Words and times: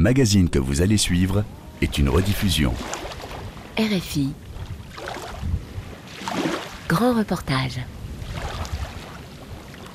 Le 0.00 0.04
magazine 0.04 0.48
que 0.48 0.58
vous 0.58 0.80
allez 0.80 0.96
suivre 0.96 1.44
est 1.82 1.98
une 1.98 2.08
rediffusion. 2.08 2.72
RFI. 3.76 4.30
Grand 6.88 7.12
reportage. 7.12 7.80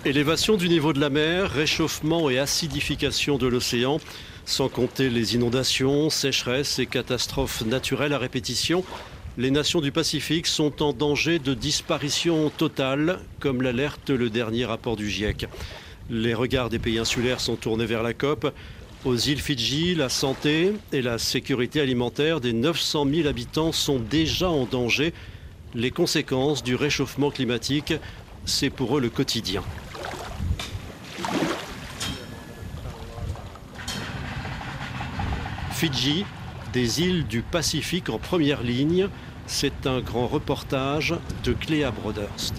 Élévation 0.05 0.57
du 0.57 0.69
niveau 0.69 0.93
de 0.93 0.99
la 0.99 1.09
mer, 1.09 1.49
réchauffement 1.49 2.29
et 2.29 2.37
acidification 2.37 3.39
de 3.39 3.47
l'océan, 3.47 3.99
sans 4.45 4.69
compter 4.69 5.09
les 5.09 5.33
inondations, 5.33 6.11
sécheresses 6.11 6.77
et 6.77 6.85
catastrophes 6.85 7.65
naturelles 7.65 8.13
à 8.13 8.19
répétition, 8.19 8.83
les 9.39 9.49
nations 9.49 9.81
du 9.81 9.91
Pacifique 9.91 10.45
sont 10.45 10.83
en 10.83 10.93
danger 10.93 11.39
de 11.39 11.55
disparition 11.55 12.51
totale, 12.51 13.21
comme 13.39 13.63
l'alerte 13.63 14.11
le 14.11 14.29
dernier 14.29 14.65
rapport 14.65 14.97
du 14.97 15.09
GIEC. 15.09 15.47
Les 16.11 16.35
regards 16.35 16.69
des 16.69 16.77
pays 16.77 16.99
insulaires 16.99 17.39
sont 17.39 17.55
tournés 17.55 17.87
vers 17.87 18.03
la 18.03 18.13
COP. 18.13 18.53
Aux 19.05 19.15
îles 19.15 19.39
Fidji, 19.39 19.93
la 19.93 20.09
santé 20.09 20.73
et 20.91 21.03
la 21.03 21.19
sécurité 21.19 21.79
alimentaire 21.79 22.41
des 22.41 22.53
900 22.53 23.05
000 23.13 23.27
habitants 23.27 23.71
sont 23.71 23.99
déjà 23.99 24.49
en 24.49 24.65
danger. 24.65 25.13
Les 25.75 25.91
conséquences 25.91 26.63
du 26.63 26.73
réchauffement 26.73 27.29
climatique, 27.29 27.93
c'est 28.45 28.71
pour 28.71 28.97
eux 28.97 29.01
le 29.01 29.11
quotidien. 29.11 29.61
Fidji, 35.69 36.25
des 36.73 37.01
îles 37.01 37.27
du 37.27 37.43
Pacifique 37.43 38.09
en 38.09 38.17
première 38.17 38.63
ligne, 38.63 39.09
c'est 39.45 39.85
un 39.85 40.01
grand 40.01 40.25
reportage 40.25 41.13
de 41.43 41.53
Cléa 41.53 41.91
Broderst. 41.91 42.55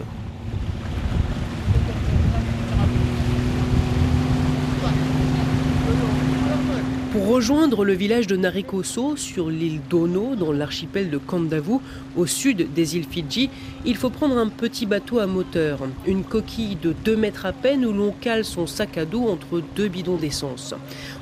Pour 7.27 7.35
rejoindre 7.35 7.85
le 7.85 7.93
village 7.93 8.29
de 8.29 8.37
Narikoso 8.37 9.16
sur 9.16 9.51
l'île 9.51 9.80
Dono 9.91 10.37
dans 10.37 10.53
l'archipel 10.53 11.11
de 11.11 11.19
Kandavu 11.19 11.79
au 12.16 12.24
sud 12.24 12.73
des 12.73 12.96
îles 12.96 13.09
Fidji, 13.10 13.51
il 13.85 13.96
faut 13.96 14.10
prendre 14.10 14.38
un 14.38 14.46
petit 14.46 14.87
bateau 14.87 15.19
à 15.19 15.27
moteur, 15.27 15.80
une 16.07 16.23
coquille 16.23 16.77
de 16.77 16.95
2 17.04 17.16
mètres 17.16 17.45
à 17.45 17.52
peine 17.52 17.85
où 17.85 17.93
l'on 17.93 18.13
cale 18.13 18.45
son 18.45 18.69
sac 18.69 18.97
à 18.97 19.04
dos 19.04 19.27
entre 19.27 19.60
deux 19.74 19.88
bidons 19.88 20.19
d'essence. 20.19 20.73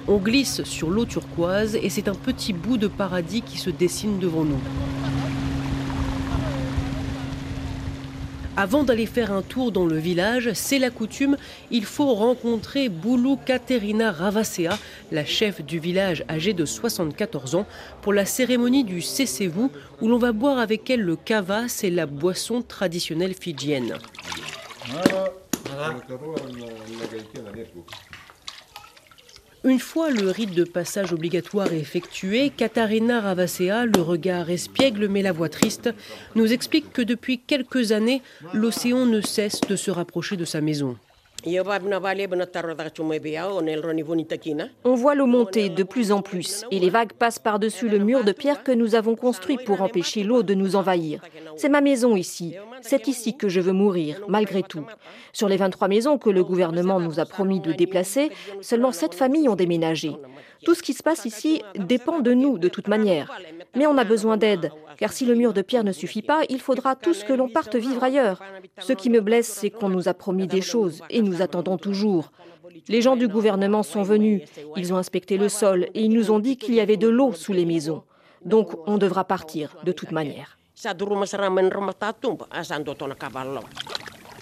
On 0.06 0.18
glisse 0.18 0.62
sur 0.64 0.90
l'eau 0.90 1.06
turquoise 1.06 1.74
et 1.76 1.88
c'est 1.88 2.08
un 2.08 2.14
petit 2.14 2.52
bout 2.52 2.76
de 2.76 2.86
paradis 2.86 3.40
qui 3.40 3.56
se 3.56 3.70
dessine 3.70 4.18
devant 4.18 4.44
nous. 4.44 4.60
Avant 8.56 8.84
d'aller 8.84 9.06
faire 9.06 9.32
un 9.32 9.42
tour 9.42 9.72
dans 9.72 9.84
le 9.84 9.96
village, 9.96 10.52
c'est 10.52 10.78
la 10.78 10.90
coutume, 10.90 11.36
il 11.72 11.84
faut 11.84 12.14
rencontrer 12.14 12.88
Boulou 12.88 13.36
Katerina 13.36 14.12
Ravasea, 14.12 14.78
la 15.10 15.24
chef 15.24 15.60
du 15.60 15.80
village 15.80 16.24
âgée 16.28 16.52
de 16.52 16.64
74 16.64 17.56
ans, 17.56 17.66
pour 18.00 18.12
la 18.12 18.24
cérémonie 18.24 18.84
du 18.84 19.02
Sessez-vous, 19.02 19.72
où 20.00 20.08
l'on 20.08 20.18
va 20.18 20.30
boire 20.30 20.58
avec 20.58 20.88
elle 20.88 21.00
le 21.00 21.16
kava, 21.16 21.66
c'est 21.66 21.90
la 21.90 22.06
boisson 22.06 22.62
traditionnelle 22.62 23.34
fidjienne. 23.34 23.98
Une 29.64 29.78
fois 29.78 30.10
le 30.10 30.28
rite 30.28 30.54
de 30.54 30.64
passage 30.64 31.14
obligatoire 31.14 31.72
effectué, 31.72 32.50
Katharina 32.50 33.22
Ravasea, 33.22 33.86
le 33.86 34.02
regard 34.02 34.50
espiègle 34.50 35.08
mais 35.08 35.22
la 35.22 35.32
voix 35.32 35.48
triste, 35.48 35.88
nous 36.34 36.52
explique 36.52 36.92
que 36.92 37.00
depuis 37.00 37.38
quelques 37.38 37.92
années, 37.92 38.20
l'océan 38.52 39.06
ne 39.06 39.22
cesse 39.22 39.62
de 39.62 39.74
se 39.74 39.90
rapprocher 39.90 40.36
de 40.36 40.44
sa 40.44 40.60
maison. 40.60 40.98
On 44.84 44.94
voit 44.94 45.14
l'eau 45.14 45.26
monter 45.26 45.68
de 45.68 45.82
plus 45.82 46.10
en 46.12 46.22
plus 46.22 46.64
et 46.70 46.78
les 46.78 46.90
vagues 46.90 47.12
passent 47.12 47.38
par-dessus 47.38 47.88
le 47.88 47.98
mur 47.98 48.24
de 48.24 48.32
pierre 48.32 48.62
que 48.62 48.72
nous 48.72 48.94
avons 48.94 49.14
construit 49.14 49.58
pour 49.58 49.82
empêcher 49.82 50.22
l'eau 50.22 50.42
de 50.42 50.54
nous 50.54 50.76
envahir. 50.76 51.20
C'est 51.56 51.68
ma 51.68 51.80
maison 51.80 52.16
ici. 52.16 52.56
C'est 52.80 53.08
ici 53.08 53.36
que 53.36 53.48
je 53.48 53.60
veux 53.60 53.72
mourir, 53.72 54.22
malgré 54.28 54.62
tout. 54.62 54.84
Sur 55.32 55.48
les 55.48 55.56
23 55.56 55.88
maisons 55.88 56.18
que 56.18 56.30
le 56.30 56.44
gouvernement 56.44 57.00
nous 57.00 57.20
a 57.20 57.26
promis 57.26 57.60
de 57.60 57.72
déplacer, 57.72 58.30
seulement 58.60 58.92
7 58.92 59.14
familles 59.14 59.48
ont 59.48 59.56
déménagé. 59.56 60.16
Tout 60.64 60.74
ce 60.74 60.82
qui 60.82 60.94
se 60.94 61.02
passe 61.02 61.24
ici 61.24 61.62
dépend 61.76 62.20
de 62.20 62.32
nous 62.32 62.58
de 62.58 62.68
toute 62.68 62.88
manière. 62.88 63.30
Mais 63.76 63.86
on 63.86 63.98
a 63.98 64.04
besoin 64.04 64.36
d'aide, 64.36 64.70
car 64.96 65.12
si 65.12 65.26
le 65.26 65.34
mur 65.34 65.52
de 65.52 65.62
pierre 65.62 65.84
ne 65.84 65.92
suffit 65.92 66.22
pas, 66.22 66.42
il 66.48 66.60
faudra 66.60 66.96
tous 66.96 67.24
que 67.24 67.32
l'on 67.32 67.48
parte 67.48 67.76
vivre 67.76 68.02
ailleurs. 68.02 68.42
Ce 68.78 68.92
qui 68.92 69.10
me 69.10 69.20
blesse, 69.20 69.48
c'est 69.48 69.70
qu'on 69.70 69.88
nous 69.88 70.08
a 70.08 70.14
promis 70.14 70.46
des 70.46 70.62
choses 70.62 71.02
et 71.10 71.22
nous 71.22 71.42
attendons 71.42 71.78
toujours. 71.78 72.30
Les 72.88 73.02
gens 73.02 73.16
du 73.16 73.28
gouvernement 73.28 73.82
sont 73.82 74.02
venus, 74.02 74.42
ils 74.76 74.92
ont 74.92 74.96
inspecté 74.96 75.36
le 75.36 75.48
sol 75.48 75.88
et 75.94 76.02
ils 76.02 76.12
nous 76.12 76.30
ont 76.30 76.38
dit 76.38 76.56
qu'il 76.56 76.74
y 76.74 76.80
avait 76.80 76.96
de 76.96 77.08
l'eau 77.08 77.32
sous 77.32 77.52
les 77.52 77.64
maisons. 77.64 78.02
Donc 78.44 78.76
on 78.86 78.98
devra 78.98 79.24
partir 79.24 79.76
de 79.84 79.92
toute 79.92 80.12
manière. 80.12 80.58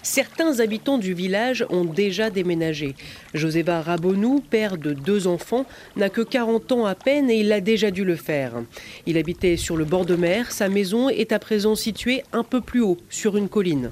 Certains 0.03 0.59
habitants 0.59 0.97
du 0.97 1.13
village 1.13 1.65
ont 1.69 1.85
déjà 1.85 2.29
déménagé. 2.29 2.93
Joséba 3.33 3.81
Rabonou, 3.81 4.41
père 4.41 4.77
de 4.77 4.91
deux 4.91 5.27
enfants, 5.27 5.65
n'a 5.95 6.09
que 6.09 6.19
40 6.19 6.73
ans 6.73 6.85
à 6.85 6.93
peine 6.93 7.29
et 7.29 7.39
il 7.39 7.53
a 7.53 7.61
déjà 7.61 7.89
dû 7.89 8.03
le 8.03 8.17
faire. 8.17 8.51
Il 9.05 9.17
habitait 9.17 9.55
sur 9.55 9.77
le 9.77 9.85
bord 9.85 10.05
de 10.05 10.17
mer. 10.17 10.51
Sa 10.51 10.67
maison 10.67 11.07
est 11.07 11.31
à 11.31 11.39
présent 11.39 11.75
située 11.75 12.23
un 12.33 12.43
peu 12.43 12.59
plus 12.59 12.81
haut, 12.81 12.97
sur 13.09 13.37
une 13.37 13.47
colline. 13.47 13.91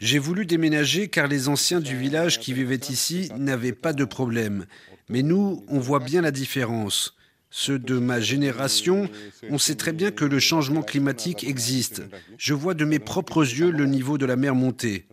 J'ai 0.00 0.18
voulu 0.18 0.46
déménager 0.46 1.06
car 1.06 1.28
les 1.28 1.48
anciens 1.48 1.80
du 1.80 1.96
village 1.96 2.40
qui 2.40 2.52
vivaient 2.52 2.74
ici 2.90 3.30
n'avaient 3.38 3.72
pas 3.72 3.92
de 3.92 4.04
problème. 4.04 4.66
Mais 5.08 5.22
nous, 5.22 5.64
on 5.68 5.78
voit 5.78 6.00
bien 6.00 6.22
la 6.22 6.32
différence. 6.32 7.14
Ceux 7.52 7.80
de 7.80 7.98
ma 7.98 8.20
génération, 8.20 9.08
on 9.50 9.58
sait 9.58 9.74
très 9.74 9.92
bien 9.92 10.12
que 10.12 10.24
le 10.24 10.38
changement 10.38 10.82
climatique 10.82 11.42
existe. 11.42 12.02
Je 12.38 12.54
vois 12.54 12.74
de 12.74 12.84
mes 12.84 13.00
propres 13.00 13.42
yeux 13.42 13.72
le 13.72 13.86
niveau 13.86 14.18
de 14.18 14.26
la 14.26 14.36
mer 14.36 14.54
monter. 14.54 15.06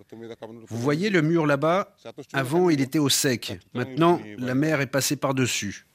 Vous 0.68 0.78
voyez 0.78 1.10
le 1.10 1.24
mur 1.24 1.48
là-bas? 1.48 1.96
Avant, 2.34 2.70
il 2.70 2.80
était 2.80 3.00
au 3.00 3.10
sec. 3.10 3.60
Maintenant, 3.74 4.22
la 4.38 4.54
mer 4.54 4.82
est 4.82 4.88
passée 4.88 5.16
par-dessus. 5.16 5.88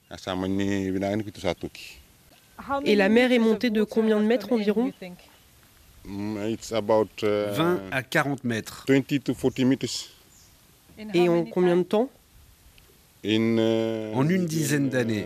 Et 2.84 2.96
la 2.96 3.08
mer 3.08 3.30
est 3.32 3.38
montée 3.38 3.70
de 3.70 3.84
combien 3.84 4.20
de 4.20 4.26
mètres 4.26 4.52
environ? 4.52 4.92
20 6.04 7.80
à 7.92 8.02
40 8.02 8.42
mètres. 8.42 8.84
Et 11.14 11.28
en 11.28 11.44
combien 11.44 11.76
de 11.76 11.82
temps? 11.84 12.10
En 13.24 14.28
une 14.28 14.46
dizaine 14.46 14.90
d'années. 14.90 15.24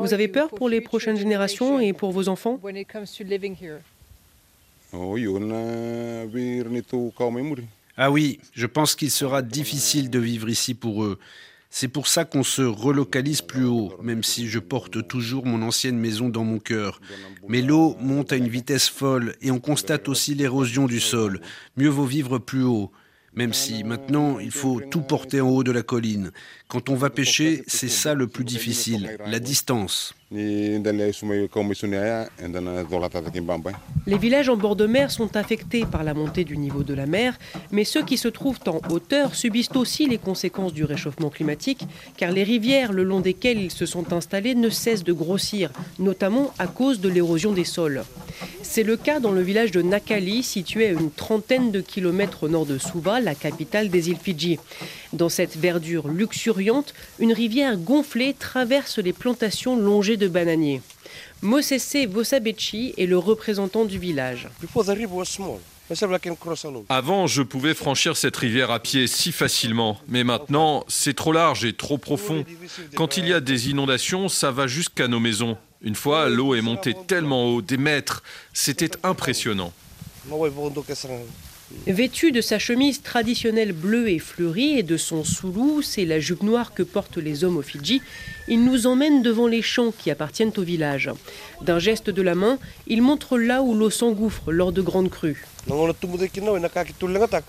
Vous 0.00 0.14
avez 0.14 0.28
peur 0.28 0.48
pour 0.50 0.68
les 0.68 0.80
prochaines 0.80 1.16
générations 1.16 1.80
et 1.80 1.92
pour 1.92 2.12
vos 2.12 2.28
enfants? 2.28 2.60
Ah 7.96 8.10
oui, 8.10 8.40
je 8.54 8.66
pense 8.66 8.94
qu'il 8.94 9.10
sera 9.10 9.42
difficile 9.42 10.08
de 10.08 10.18
vivre 10.18 10.48
ici 10.48 10.74
pour 10.74 11.04
eux. 11.04 11.18
C'est 11.70 11.88
pour 11.88 12.08
ça 12.08 12.24
qu'on 12.24 12.44
se 12.44 12.62
relocalise 12.62 13.42
plus 13.42 13.66
haut, 13.66 13.92
même 14.02 14.22
si 14.22 14.48
je 14.48 14.58
porte 14.58 15.06
toujours 15.06 15.44
mon 15.44 15.60
ancienne 15.60 15.98
maison 15.98 16.30
dans 16.30 16.44
mon 16.44 16.58
cœur. 16.58 17.00
Mais 17.46 17.60
l'eau 17.60 17.96
monte 18.00 18.32
à 18.32 18.36
une 18.36 18.48
vitesse 18.48 18.88
folle 18.88 19.36
et 19.42 19.50
on 19.50 19.60
constate 19.60 20.08
aussi 20.08 20.34
l'érosion 20.34 20.86
du 20.86 21.00
sol. 21.00 21.42
Mieux 21.76 21.90
vaut 21.90 22.06
vivre 22.06 22.38
plus 22.38 22.62
haut 22.62 22.90
même 23.38 23.54
si 23.54 23.84
maintenant 23.84 24.40
il 24.40 24.50
faut 24.50 24.80
tout 24.80 25.00
porter 25.00 25.40
en 25.40 25.48
haut 25.48 25.62
de 25.62 25.70
la 25.70 25.82
colline. 25.82 26.32
Quand 26.66 26.88
on 26.88 26.96
va 26.96 27.08
pêcher, 27.08 27.62
c'est 27.68 27.88
ça 27.88 28.12
le 28.12 28.26
plus 28.26 28.44
difficile, 28.44 29.16
la 29.24 29.38
distance. 29.38 30.12
Les 30.32 30.78
villages 34.18 34.48
en 34.48 34.56
bord 34.56 34.76
de 34.76 34.86
mer 34.86 35.10
sont 35.12 35.36
affectés 35.36 35.86
par 35.86 36.02
la 36.02 36.14
montée 36.14 36.44
du 36.44 36.58
niveau 36.58 36.82
de 36.82 36.94
la 36.94 37.06
mer, 37.06 37.38
mais 37.70 37.84
ceux 37.84 38.04
qui 38.04 38.18
se 38.18 38.28
trouvent 38.28 38.58
en 38.66 38.80
hauteur 38.90 39.36
subissent 39.36 39.74
aussi 39.76 40.08
les 40.08 40.18
conséquences 40.18 40.74
du 40.74 40.84
réchauffement 40.84 41.30
climatique, 41.30 41.86
car 42.16 42.32
les 42.32 42.42
rivières 42.42 42.92
le 42.92 43.04
long 43.04 43.20
desquelles 43.20 43.60
ils 43.60 43.70
se 43.70 43.86
sont 43.86 44.12
installés 44.12 44.56
ne 44.56 44.68
cessent 44.68 45.04
de 45.04 45.12
grossir, 45.12 45.70
notamment 46.00 46.52
à 46.58 46.66
cause 46.66 47.00
de 47.00 47.08
l'érosion 47.08 47.52
des 47.52 47.64
sols. 47.64 48.02
C'est 48.62 48.82
le 48.82 48.96
cas 48.96 49.20
dans 49.20 49.32
le 49.32 49.42
village 49.42 49.70
de 49.70 49.82
Nakali, 49.82 50.42
situé 50.42 50.86
à 50.86 50.90
une 50.90 51.10
trentaine 51.10 51.70
de 51.70 51.80
kilomètres 51.80 52.44
au 52.44 52.48
nord 52.48 52.66
de 52.66 52.78
Suva, 52.78 53.20
la 53.20 53.34
capitale 53.34 53.88
des 53.88 54.10
îles 54.10 54.18
Fidji. 54.22 54.58
Dans 55.12 55.28
cette 55.28 55.56
verdure 55.56 56.08
luxuriante, 56.08 56.94
une 57.18 57.32
rivière 57.32 57.76
gonflée 57.76 58.34
traverse 58.38 58.98
les 58.98 59.12
plantations 59.12 59.76
longées 59.76 60.16
de 60.16 60.28
bananiers. 60.28 60.82
Mosese 61.42 62.06
Vosabechi 62.08 62.94
est 62.98 63.06
le 63.06 63.18
représentant 63.18 63.84
du 63.84 63.98
village. 63.98 64.48
Avant, 66.90 67.26
je 67.26 67.42
pouvais 67.42 67.74
franchir 67.74 68.16
cette 68.16 68.36
rivière 68.36 68.70
à 68.70 68.80
pied 68.80 69.06
si 69.06 69.32
facilement, 69.32 69.98
mais 70.08 70.22
maintenant, 70.22 70.84
c'est 70.88 71.14
trop 71.14 71.32
large 71.32 71.64
et 71.64 71.72
trop 71.72 71.96
profond. 71.96 72.44
Quand 72.94 73.16
il 73.16 73.26
y 73.26 73.32
a 73.32 73.40
des 73.40 73.70
inondations, 73.70 74.28
ça 74.28 74.50
va 74.50 74.66
jusqu'à 74.66 75.08
nos 75.08 75.20
maisons. 75.20 75.56
Une 75.82 75.94
fois, 75.94 76.28
l'eau 76.28 76.54
est 76.54 76.60
montée 76.60 76.94
tellement 77.06 77.46
haut, 77.46 77.62
des 77.62 77.76
mètres. 77.76 78.22
C'était 78.52 78.90
impressionnant. 79.04 79.72
Vêtu 81.86 82.32
de 82.32 82.40
sa 82.40 82.58
chemise 82.58 83.02
traditionnelle 83.02 83.72
bleue 83.72 84.08
et 84.08 84.18
fleurie 84.18 84.78
et 84.78 84.82
de 84.82 84.96
son 84.96 85.22
soulou, 85.22 85.82
c'est 85.82 86.06
la 86.06 86.18
jupe 86.18 86.42
noire 86.42 86.72
que 86.72 86.82
portent 86.82 87.18
les 87.18 87.44
hommes 87.44 87.58
au 87.58 87.62
Fidji, 87.62 88.00
il 88.48 88.64
nous 88.64 88.86
emmène 88.86 89.22
devant 89.22 89.46
les 89.46 89.60
champs 89.60 89.92
qui 89.92 90.10
appartiennent 90.10 90.52
au 90.56 90.62
village. 90.62 91.10
D'un 91.60 91.78
geste 91.78 92.08
de 92.08 92.22
la 92.22 92.34
main, 92.34 92.58
il 92.86 93.02
montre 93.02 93.38
là 93.38 93.62
où 93.62 93.74
l'eau 93.74 93.90
s'engouffre 93.90 94.50
lors 94.50 94.72
de 94.72 94.80
grandes 94.80 95.10
crues. 95.10 95.44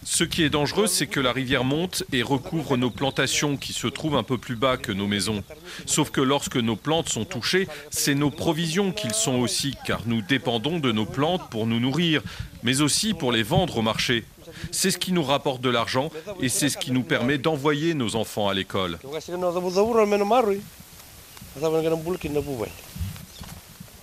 Ce 0.03 0.23
qui 0.23 0.43
est 0.43 0.49
dangereux, 0.49 0.87
c'est 0.87 1.07
que 1.07 1.19
la 1.19 1.31
rivière 1.31 1.63
monte 1.63 2.03
et 2.11 2.21
recouvre 2.21 2.77
nos 2.77 2.91
plantations 2.91 3.57
qui 3.57 3.73
se 3.73 3.87
trouvent 3.87 4.15
un 4.15 4.23
peu 4.23 4.37
plus 4.37 4.55
bas 4.55 4.77
que 4.77 4.91
nos 4.91 5.07
maisons. 5.07 5.43
Sauf 5.85 6.11
que 6.11 6.21
lorsque 6.21 6.57
nos 6.57 6.75
plantes 6.75 7.09
sont 7.09 7.25
touchées, 7.25 7.67
c'est 7.89 8.15
nos 8.15 8.29
provisions 8.29 8.91
qu'ils 8.91 9.13
sont 9.13 9.35
aussi, 9.35 9.75
car 9.85 10.01
nous 10.05 10.21
dépendons 10.21 10.79
de 10.79 10.91
nos 10.91 11.05
plantes 11.05 11.49
pour 11.49 11.65
nous 11.65 11.79
nourrir, 11.79 12.21
mais 12.63 12.81
aussi 12.81 13.13
pour 13.13 13.31
les 13.31 13.43
vendre 13.43 13.77
au 13.77 13.81
marché. 13.81 14.25
C'est 14.71 14.91
ce 14.91 14.97
qui 14.97 15.13
nous 15.13 15.23
rapporte 15.23 15.61
de 15.61 15.69
l'argent 15.69 16.11
et 16.41 16.49
c'est 16.49 16.69
ce 16.69 16.77
qui 16.77 16.91
nous 16.91 17.03
permet 17.03 17.37
d'envoyer 17.37 17.93
nos 17.93 18.15
enfants 18.15 18.49
à 18.49 18.53
l'école. 18.53 18.97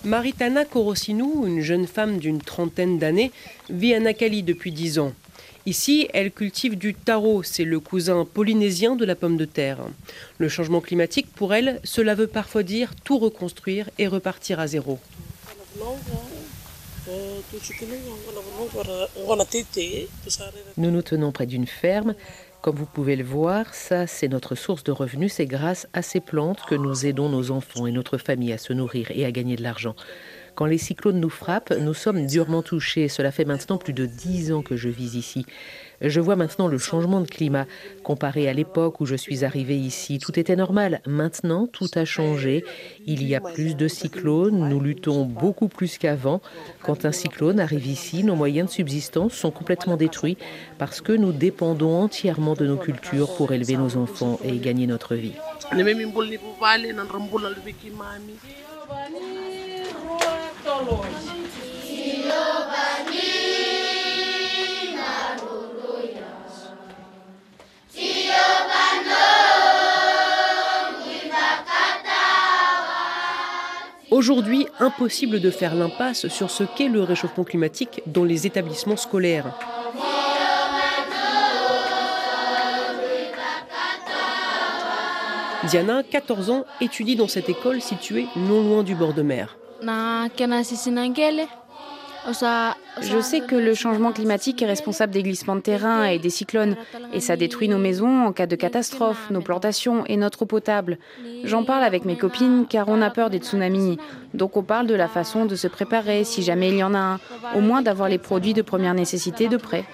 Maritana 0.07 0.65
Korosinou, 0.65 1.49
une 1.49 1.63
jeune 1.63 1.89
femme 1.89 2.19
d'une 2.19 2.41
trentaine 2.41 2.97
d'années, 2.97 3.33
vit 3.69 3.93
à 3.93 3.99
Nakali 3.99 4.45
depuis 4.45 4.71
dix 4.71 5.01
ans. 5.01 5.13
Ici, 5.67 6.07
elle 6.15 6.31
cultive 6.31 6.79
du 6.79 6.95
taro, 6.95 7.43
c'est 7.43 7.65
le 7.65 7.81
cousin 7.81 8.25
polynésien 8.25 8.95
de 8.95 9.05
la 9.05 9.17
pomme 9.17 9.37
de 9.37 9.45
terre. 9.45 9.81
Le 10.39 10.49
changement 10.49 10.81
climatique, 10.81 11.27
pour 11.35 11.53
elle, 11.55 11.81
cela 11.83 12.15
veut 12.15 12.29
parfois 12.29 12.63
dire 12.63 12.95
tout 13.03 13.19
reconstruire 13.19 13.91
et 13.99 14.07
repartir 14.07 14.61
à 14.61 14.69
zéro. 14.69 15.01
Nous 20.77 20.91
nous 20.93 21.03
tenons 21.03 21.33
près 21.33 21.47
d'une 21.47 21.67
ferme. 21.67 22.15
Comme 22.67 22.75
vous 22.75 22.85
pouvez 22.85 23.15
le 23.15 23.23
voir, 23.23 23.73
ça 23.75 24.09
c'est 24.09 24.27
notre 24.27 24.57
source 24.57 24.83
de 24.83 24.91
revenus. 24.91 25.35
C'est 25.35 25.47
grâce 25.47 25.87
à 25.93 26.03
ces 26.03 26.19
plantes 26.19 26.59
que 26.69 26.75
nous 26.75 27.07
aidons 27.07 27.29
nos 27.29 27.53
enfants 27.53 27.87
et 27.87 27.93
notre 27.93 28.19
famille 28.19 28.53
à 28.53 28.59
se 28.59 28.73
nourrir 28.73 29.13
et 29.13 29.25
à 29.25 29.31
gagner 29.31 29.55
de 29.55 29.63
l'argent. 29.63 29.95
Quand 30.57 30.65
les 30.65 30.79
cyclones 30.79 31.21
nous 31.21 31.29
frappent, 31.29 31.75
nous 31.79 31.93
sommes 31.93 32.27
durement 32.27 32.63
touchés. 32.63 33.09
Cela 33.09 33.31
fait 33.31 33.45
maintenant 33.45 33.77
plus 33.77 33.93
de 33.93 34.07
dix 34.07 34.53
ans 34.53 34.63
que 34.63 34.75
je 34.75 34.89
vis 34.89 35.15
ici. 35.15 35.45
Je 36.01 36.19
vois 36.19 36.35
maintenant 36.35 36.67
le 36.67 36.79
changement 36.79 37.21
de 37.21 37.29
climat. 37.29 37.67
Comparé 38.03 38.49
à 38.49 38.55
l'époque 38.55 39.03
où 39.03 39.07
je 39.07 39.17
suis 39.17 39.45
arrivée 39.45 39.77
ici, 39.77 40.19
tout 40.19 40.39
était 40.39 40.57
normal. 40.57 41.03
Maintenant, 41.07 41.67
tout 41.67 41.91
a 41.95 42.07
changé. 42.07 42.65
Il 43.05 43.23
y 43.23 43.35
a 43.35 43.41
plus 43.41 43.77
de 43.77 43.87
cyclones. 43.87 44.69
Nous 44.71 44.81
luttons 44.81 45.27
beaucoup 45.27 45.69
plus 45.69 45.99
qu'avant. 45.99 46.41
Quand 46.83 47.05
un 47.05 47.13
cyclone 47.13 47.61
arrive 47.61 47.87
ici, 47.87 48.25
nos 48.25 48.35
moyens 48.35 48.71
de 48.71 48.75
subsistance 48.75 49.35
sont 49.35 49.51
complètement 49.51 49.99
détruits 49.99 50.39
parce 50.79 51.03
que 51.03 51.13
nous 51.13 51.33
dépendons 51.33 52.01
entièrement 52.01 52.55
de 52.55 52.67
nos 52.67 52.79
cultures 52.79 53.37
pour 53.37 53.53
élever 53.53 53.77
nos 53.77 53.99
enfants 53.99 54.41
et 54.43 54.57
gagner 54.57 54.87
notre 54.87 55.17
vie. 55.17 55.35
Aujourd'hui, 74.11 74.67
impossible 74.81 75.41
de 75.41 75.51
faire 75.51 75.75
l'impasse 75.75 76.29
sur 76.29 76.51
ce 76.51 76.65
qu'est 76.65 76.89
le 76.89 77.03
réchauffement 77.03 77.45
climatique 77.45 78.03
dans 78.07 78.25
les 78.25 78.47
établissements 78.47 78.97
scolaires. 78.97 79.53
Diana, 85.65 86.03
14 86.03 86.51
ans, 86.51 86.65
étudie 86.81 87.17
dans 87.17 87.29
cette 87.29 87.49
école 87.49 87.81
située 87.81 88.27
non 88.37 88.63
loin 88.63 88.83
du 88.83 88.95
bord 88.95 89.15
de 89.15 89.23
mer. 89.23 89.57
Je 93.01 93.21
sais 93.21 93.41
que 93.41 93.55
le 93.55 93.75
changement 93.75 94.11
climatique 94.11 94.61
est 94.63 94.67
responsable 94.67 95.13
des 95.13 95.23
glissements 95.23 95.55
de 95.55 95.61
terrain 95.61 96.05
et 96.05 96.19
des 96.19 96.31
cyclones, 96.31 96.75
et 97.13 97.21
ça 97.21 97.37
détruit 97.37 97.69
nos 97.69 97.79
maisons 97.79 98.27
en 98.27 98.33
cas 98.33 98.47
de 98.47 98.57
catastrophe, 98.57 99.31
nos 99.31 99.43
plantations 99.43 100.05
et 100.07 100.17
notre 100.17 100.43
eau 100.43 100.47
potable. 100.47 100.99
J'en 101.45 101.63
parle 101.63 101.85
avec 101.85 102.05
mes 102.05 102.17
copines 102.17 102.67
car 102.69 102.89
on 102.89 103.01
a 103.03 103.11
peur 103.11 103.31
des 103.31 103.39
tsunamis, 103.39 103.99
donc 104.35 104.57
on 104.57 104.63
parle 104.63 104.87
de 104.87 104.95
la 104.95 105.09
façon 105.09 105.45
de 105.45 105.55
se 105.55 105.69
préparer 105.69 106.25
si 106.25 106.43
jamais 106.43 106.71
il 106.71 106.79
y 106.79 106.83
en 106.83 106.95
a 106.95 106.99
un, 106.99 107.21
au 107.55 107.61
moins 107.61 107.83
d'avoir 107.83 108.09
les 108.09 108.19
produits 108.19 108.55
de 108.55 108.63
première 108.63 108.95
nécessité 108.95 109.49
de 109.49 109.57
près. 109.57 109.85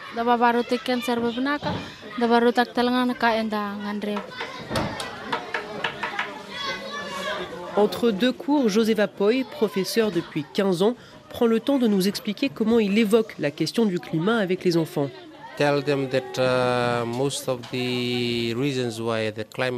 Entre 7.77 8.11
deux 8.11 8.33
cours, 8.33 8.69
José 8.69 8.93
Vapoy, 8.93 9.45
professeur 9.45 10.11
depuis 10.11 10.45
15 10.53 10.83
ans, 10.83 10.95
prend 11.31 11.47
le 11.47 11.59
temps 11.59 11.79
de 11.79 11.87
nous 11.87 12.07
expliquer 12.07 12.51
comment 12.51 12.79
il 12.79 12.99
évoque 12.99 13.35
la 13.39 13.51
question 13.51 13.87
du 13.87 13.99
climat 13.99 14.37
avec 14.37 14.63
les 14.63 14.77
enfants. 14.77 15.09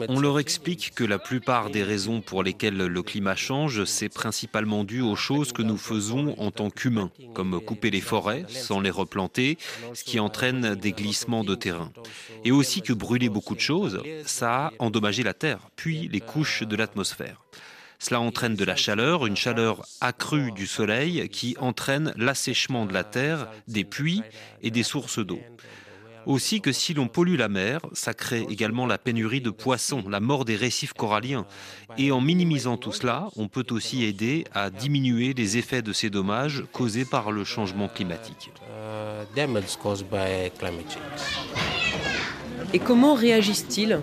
On 0.08 0.20
leur 0.20 0.38
explique 0.40 0.92
que 0.94 1.04
la 1.04 1.18
plupart 1.18 1.70
des 1.70 1.82
raisons 1.84 2.20
pour 2.20 2.42
lesquelles 2.42 2.76
le 2.76 3.02
climat 3.02 3.36
change, 3.36 3.84
c'est 3.84 4.08
principalement 4.08 4.82
dû 4.82 5.00
aux 5.00 5.16
choses 5.16 5.52
que 5.52 5.62
nous 5.62 5.76
faisons 5.76 6.34
en 6.38 6.50
tant 6.50 6.70
qu'humains, 6.70 7.10
comme 7.32 7.60
couper 7.60 7.90
les 7.90 8.00
forêts 8.00 8.44
sans 8.48 8.80
les 8.80 8.90
replanter, 8.90 9.56
ce 9.92 10.02
qui 10.02 10.18
entraîne 10.18 10.74
des 10.74 10.92
glissements 10.92 11.44
de 11.44 11.54
terrain. 11.54 11.92
Et 12.44 12.50
aussi 12.50 12.82
que 12.82 12.92
brûler 12.92 13.28
beaucoup 13.28 13.54
de 13.54 13.60
choses, 13.60 14.00
ça 14.26 14.66
a 14.66 14.72
endommagé 14.80 15.22
la 15.22 15.34
Terre, 15.34 15.68
puis 15.76 16.08
les 16.08 16.20
couches 16.20 16.64
de 16.64 16.74
l'atmosphère. 16.74 17.44
Cela 18.06 18.20
entraîne 18.20 18.54
de 18.54 18.66
la 18.66 18.76
chaleur, 18.76 19.24
une 19.24 19.34
chaleur 19.34 19.80
accrue 20.02 20.52
du 20.52 20.66
soleil 20.66 21.26
qui 21.30 21.56
entraîne 21.58 22.12
l'assèchement 22.18 22.84
de 22.84 22.92
la 22.92 23.02
terre, 23.02 23.48
des 23.66 23.84
puits 23.84 24.20
et 24.62 24.70
des 24.70 24.82
sources 24.82 25.20
d'eau. 25.20 25.40
Aussi 26.26 26.60
que 26.60 26.70
si 26.70 26.92
l'on 26.92 27.08
pollue 27.08 27.38
la 27.38 27.48
mer, 27.48 27.80
ça 27.94 28.12
crée 28.12 28.44
également 28.50 28.86
la 28.86 28.98
pénurie 28.98 29.40
de 29.40 29.48
poissons, 29.48 30.04
la 30.06 30.20
mort 30.20 30.44
des 30.44 30.54
récifs 30.54 30.92
coralliens. 30.92 31.46
Et 31.96 32.12
en 32.12 32.20
minimisant 32.20 32.76
tout 32.76 32.92
cela, 32.92 33.28
on 33.36 33.48
peut 33.48 33.64
aussi 33.70 34.04
aider 34.04 34.44
à 34.52 34.68
diminuer 34.68 35.32
les 35.32 35.56
effets 35.56 35.80
de 35.80 35.94
ces 35.94 36.10
dommages 36.10 36.62
causés 36.72 37.06
par 37.06 37.32
le 37.32 37.42
changement 37.42 37.88
climatique. 37.88 38.50
Et 42.74 42.78
comment 42.80 43.14
réagissent-ils? 43.14 43.98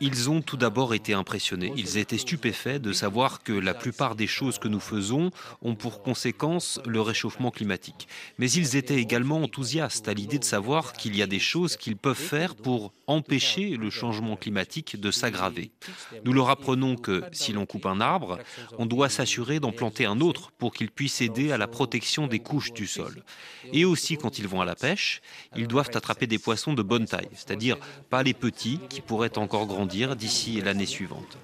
Ils 0.00 0.30
ont 0.30 0.42
tout 0.42 0.56
d'abord 0.56 0.94
été 0.94 1.12
impressionnés, 1.12 1.72
ils 1.76 1.98
étaient 1.98 2.18
stupéfaits 2.18 2.78
de 2.78 2.92
savoir 2.92 3.42
que 3.42 3.52
la 3.52 3.74
plupart 3.74 4.14
des 4.14 4.26
choses 4.26 4.58
que 4.58 4.68
nous 4.68 4.80
faisons 4.80 5.30
ont 5.62 5.74
pour 5.74 6.02
conséquence 6.02 6.80
le 6.86 7.00
réchauffement 7.00 7.50
climatique. 7.50 8.06
Mais 8.38 8.50
ils 8.50 8.76
étaient 8.76 9.00
également 9.00 9.42
enthousiastes 9.42 10.08
à 10.08 10.14
l'idée 10.14 10.38
de 10.38 10.44
savoir 10.44 10.92
qu'il 10.92 11.16
y 11.16 11.22
a 11.22 11.26
des 11.26 11.40
choses 11.40 11.76
qu'ils 11.76 11.96
peuvent 11.96 12.14
faire 12.14 12.54
pour 12.54 12.92
empêcher 13.06 13.76
le 13.76 13.90
changement 13.90 14.36
climatique 14.36 15.00
de 15.00 15.10
s'aggraver. 15.10 15.72
Nous 16.24 16.32
leur 16.32 16.50
apprenons 16.50 16.96
que 16.96 17.24
si 17.32 17.52
l'on 17.52 17.66
coupe 17.66 17.86
un 17.86 18.00
arbre, 18.00 18.38
on 18.78 18.86
doit 18.86 19.08
s'assurer 19.08 19.58
d'en 19.58 19.72
planter 19.72 20.06
un 20.06 20.20
autre 20.20 20.52
pour 20.52 20.72
qu'il 20.72 20.90
puisse 20.90 21.20
aider 21.20 21.50
à 21.50 21.58
la 21.58 21.66
protection 21.66 22.28
des 22.28 22.38
couches 22.38 22.72
du 22.72 22.86
sol. 22.86 23.24
Et 23.72 23.84
aussi 23.84 24.16
quand 24.16 24.38
ils 24.38 24.48
vont 24.48 24.60
à 24.60 24.64
la 24.64 24.76
pêche, 24.76 25.22
ils 25.56 25.66
doivent 25.66 25.90
attraper 25.94 26.26
des 26.26 26.38
poissons 26.38 26.74
de 26.74 26.82
bonne 26.82 27.06
taille, 27.06 27.28
c'est-à-dire 27.34 27.78
pas 28.08 28.22
les 28.22 28.34
petits 28.34 28.80
qui 28.88 29.00
pourraient 29.00 29.38
encore 29.38 29.66
grandir 29.66 30.16
d'ici 30.16 30.60
l'année 30.60 30.86
suivante. 30.86 31.38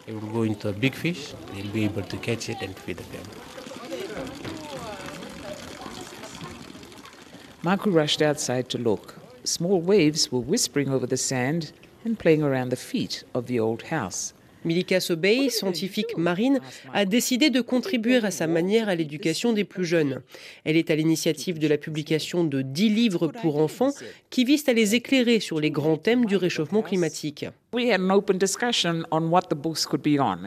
Marco 7.62 7.90
rushed 7.90 8.23
outside 8.23 8.69
to 8.69 8.78
look. 8.78 9.14
Small 9.45 9.81
waves 9.81 10.31
were 10.31 10.40
whispering 10.40 10.88
over 10.88 11.07
the 11.07 11.16
sand 11.16 11.73
and 12.05 12.16
playing 12.16 12.43
around 12.43 12.71
the 12.71 12.76
feet 12.76 13.25
of 13.35 13.47
the 13.47 13.59
old 13.59 13.83
house. 13.90 14.33
Milika 14.66 15.00
Sobey, 15.00 15.49
scientifique 15.49 16.18
marine, 16.18 16.61
a 16.92 17.04
décidé 17.04 17.50
de 17.50 17.61
contribuer 17.61 18.16
à 18.16 18.30
sa 18.30 18.46
manière 18.46 18.88
à 18.88 18.94
l'éducation 18.94 19.52
des 19.52 19.64
plus 19.64 19.85
jeunes. 19.85 20.23
Elle 20.64 20.76
est 20.76 20.90
à 20.90 20.96
l'initiative 20.96 21.58
de 21.58 21.68
la 21.68 21.78
publication 21.78 22.44
de 22.44 22.61
10 22.62 22.88
livres 22.90 23.28
pour 23.28 23.58
enfants 23.58 23.92
qui 24.28 24.44
visent 24.44 24.68
à 24.68 24.73
les 24.73 24.94
éclairer 24.94 25.40
sur 25.40 25.61
les 25.61 25.70
grands 25.70 25.96
thèmes 25.96 26.26
du 26.26 26.37
réchauffement 26.37 26.82
climatique. 26.82 27.46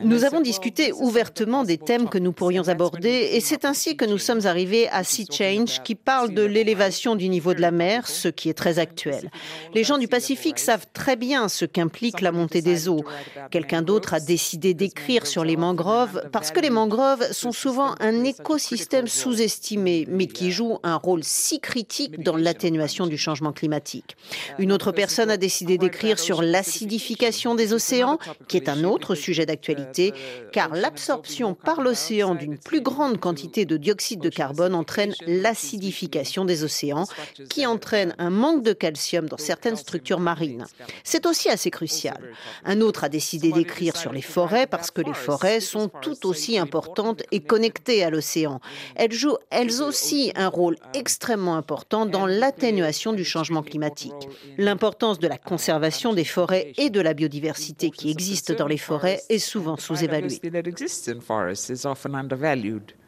Nous 0.03 0.23
avons 0.23 0.41
discuté 0.41 0.93
ouvertement 0.93 1.63
des 1.63 1.77
thèmes 1.77 2.07
que 2.07 2.17
nous 2.17 2.31
pourrions 2.31 2.67
aborder 2.69 3.31
et 3.33 3.41
c'est 3.41 3.65
ainsi 3.65 3.97
que 3.97 4.05
nous 4.05 4.17
sommes 4.17 4.45
arrivés 4.45 4.87
à 4.89 5.03
Sea 5.03 5.25
Change 5.29 5.83
qui 5.83 5.95
parle 5.95 6.33
de 6.33 6.43
l'élévation 6.43 7.15
du 7.15 7.27
niveau 7.27 7.53
de 7.53 7.61
la 7.61 7.71
mer, 7.71 8.07
ce 8.07 8.29
qui 8.29 8.49
est 8.49 8.53
très 8.53 8.79
actuel. 8.79 9.29
Les 9.75 9.83
gens 9.83 9.97
du 9.97 10.07
Pacifique 10.07 10.59
savent 10.59 10.87
très 10.93 11.17
bien 11.17 11.49
ce 11.49 11.65
qu'implique 11.65 12.21
la 12.21 12.31
montée 12.31 12.61
des 12.61 12.87
eaux. 12.87 13.03
Quelqu'un 13.51 13.81
d'autre 13.81 13.99
autre 13.99 14.13
a 14.13 14.21
décidé 14.21 14.73
d'écrire 14.73 15.27
sur 15.27 15.43
les 15.43 15.57
mangroves 15.57 16.23
parce 16.31 16.51
que 16.51 16.61
les 16.61 16.69
mangroves 16.69 17.33
sont 17.33 17.51
souvent 17.51 17.95
un 17.99 18.23
écosystème 18.23 19.07
sous-estimé, 19.07 20.05
mais 20.07 20.27
qui 20.27 20.51
joue 20.51 20.79
un 20.83 20.95
rôle 20.95 21.25
si 21.25 21.59
critique 21.59 22.23
dans 22.23 22.37
l'atténuation 22.37 23.07
du 23.07 23.17
changement 23.17 23.51
climatique. 23.51 24.15
Une 24.57 24.71
autre 24.71 24.93
personne 24.93 25.29
a 25.29 25.35
décidé 25.35 25.77
d'écrire 25.77 26.17
sur 26.17 26.41
l'acidification 26.41 27.08
des 27.55 27.73
océans, 27.73 28.17
qui 28.47 28.57
est 28.57 28.69
un 28.69 28.83
autre 28.83 29.15
sujet 29.15 29.45
d'actualité, 29.45 30.13
car 30.51 30.69
l'absorption 30.75 31.53
par 31.53 31.81
l'océan 31.81 32.35
d'une 32.35 32.57
plus 32.57 32.81
grande 32.81 33.19
quantité 33.19 33.65
de 33.65 33.77
dioxyde 33.77 34.19
de 34.19 34.29
carbone 34.29 34.75
entraîne 34.75 35.13
l'acidification 35.25 36.45
des 36.45 36.63
océans, 36.63 37.05
qui 37.49 37.65
entraîne 37.65 38.15
un 38.17 38.29
manque 38.29 38.63
de 38.63 38.73
calcium 38.73 39.27
dans 39.27 39.37
certaines 39.37 39.75
structures 39.75 40.19
marines. 40.19 40.65
C'est 41.03 41.25
aussi 41.25 41.49
assez 41.49 41.71
crucial. 41.71 42.19
Un 42.65 42.81
autre 42.81 43.03
a 43.03 43.09
décidé 43.09 43.51
d'écrire 43.51 43.95
sur 43.95 44.11
les 44.11 44.21
forêts 44.21 44.67
parce 44.67 44.91
que 44.91 45.01
les 45.01 45.13
forêts 45.13 45.59
sont 45.59 45.89
tout 46.01 46.25
aussi 46.25 46.57
importantes 46.57 47.23
et 47.31 47.39
connectées 47.39 48.03
à 48.03 48.09
l'océan. 48.09 48.59
Elles 48.95 49.11
jouent 49.11 49.37
elles 49.49 49.81
aussi 49.81 50.31
un 50.35 50.47
rôle 50.47 50.77
extrêmement 50.93 51.55
important 51.55 52.05
dans 52.05 52.25
l'atténuation 52.25 53.13
du 53.13 53.23
changement 53.23 53.63
climatique. 53.63 54.13
L'importance 54.57 55.19
de 55.19 55.27
la 55.27 55.37
conservation 55.37 56.13
des 56.13 56.23
forêts 56.23 56.73
et 56.77 56.89
de 56.99 57.03
la 57.03 57.13
biodiversité 57.13 57.91
qui 57.91 58.11
existe 58.11 58.51
dans 58.51 58.67
les 58.67 58.77
forêts 58.77 59.21
est 59.29 59.39
souvent 59.39 59.77
sous-évaluée. 59.77 60.41